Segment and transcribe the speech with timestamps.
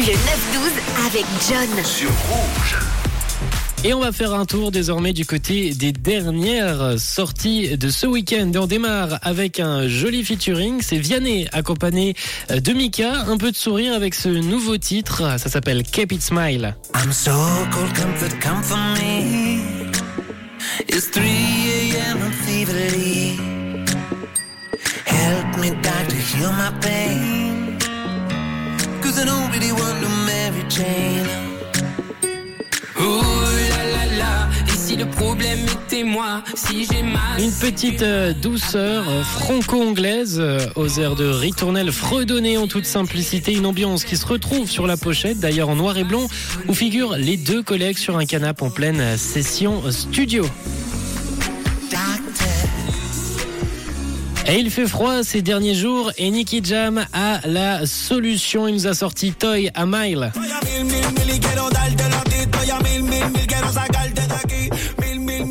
[0.00, 0.16] Le 9-12
[1.06, 1.84] avec John.
[1.84, 2.78] Sur Rouge.
[3.84, 8.50] Et on va faire un tour désormais du côté des dernières sorties de ce week-end.
[8.54, 10.80] Et on démarre avec un joli featuring.
[10.80, 12.14] C'est Vianney accompagné
[12.48, 13.12] de Mika.
[13.26, 15.38] Un peu de sourire avec ce nouveau titre.
[15.38, 16.74] Ça s'appelle Keep It Smile.
[16.94, 17.32] I'm so
[17.70, 19.60] cold, comfort, come for me.
[20.88, 22.32] It's 3 a.m.
[22.46, 23.36] feverly.
[25.04, 27.39] Help me, doctor, heal my pain.
[37.38, 43.52] Une petite euh, douceur euh, franco-anglaise euh, aux airs de ritournelle fredonnée en toute simplicité.
[43.54, 46.26] Une ambiance qui se retrouve sur la pochette, d'ailleurs en noir et blanc,
[46.68, 50.44] où figurent les deux collègues sur un canapé en pleine session studio.
[54.46, 58.66] Et il fait froid ces derniers jours et Nicky Jam a la solution.
[58.66, 60.32] Il nous a sorti Toy a Mile.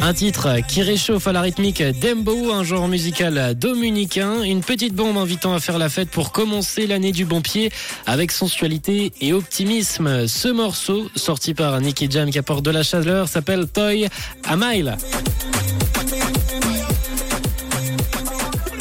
[0.00, 4.42] Un titre qui réchauffe à la rythmique Dembo, un genre musical dominicain.
[4.42, 7.72] Une petite bombe invitant à faire la fête pour commencer l'année du bon pied
[8.06, 10.28] avec sensualité et optimisme.
[10.28, 14.06] Ce morceau, sorti par Nicky Jam qui apporte de la chaleur, s'appelle Toy
[14.44, 14.96] a Mile.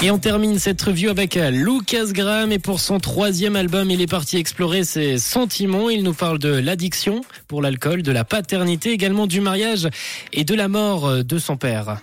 [0.05, 4.07] Et on termine cette review avec Lucas Graham et pour son troisième album, il est
[4.07, 5.89] parti explorer ses sentiments.
[5.89, 9.89] Il nous parle de l'addiction pour l'alcool, de la paternité, également du mariage
[10.31, 11.97] et de la mort de son père.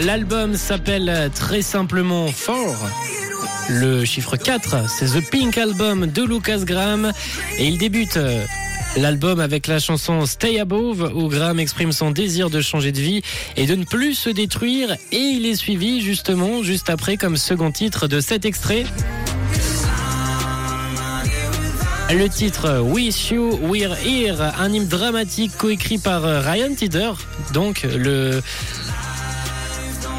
[0.00, 2.76] L'album s'appelle très simplement Four.
[3.68, 7.12] Le chiffre 4, c'est The Pink Album de Lucas Graham
[7.58, 8.44] et il débute euh,
[8.96, 13.22] l'album avec la chanson Stay Above où Graham exprime son désir de changer de vie
[13.56, 17.72] et de ne plus se détruire et il est suivi justement juste après comme second
[17.72, 18.84] titre de cet extrait.
[22.10, 27.12] Le titre Wish You We're Here, un hymne dramatique coécrit par Ryan Tidder,
[27.52, 28.40] donc le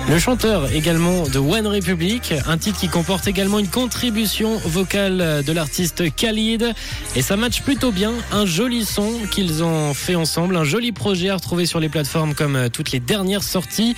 [0.09, 5.51] le chanteur également de One Republic, un titre qui comporte également une contribution vocale de
[5.51, 6.73] l'artiste Khalid.
[7.15, 11.29] Et ça match plutôt bien, un joli son qu'ils ont fait ensemble, un joli projet
[11.29, 13.95] à retrouver sur les plateformes comme toutes les dernières sorties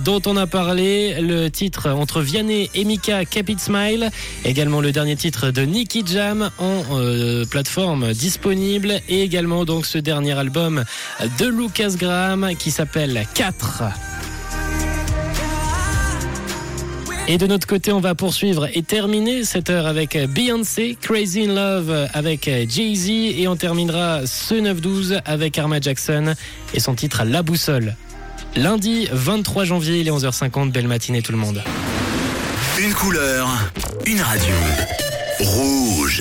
[0.00, 1.20] dont on a parlé.
[1.20, 4.10] Le titre entre Vianney et Mika, Capit Smile.
[4.44, 9.00] Également le dernier titre de Nicky Jam en euh, plateforme disponible.
[9.08, 10.84] Et également donc ce dernier album
[11.38, 14.11] de Lucas Graham qui s'appelle 4.
[17.28, 21.54] Et de notre côté, on va poursuivre et terminer cette heure avec Beyoncé, Crazy in
[21.54, 26.34] Love avec Jay-Z et on terminera ce 9-12 avec Arma Jackson
[26.74, 27.94] et son titre La Boussole.
[28.56, 31.62] Lundi 23 janvier, il est 11h50, belle matinée tout le monde.
[32.78, 33.48] Une couleur,
[34.04, 34.54] une radio.
[35.38, 36.02] Rouge.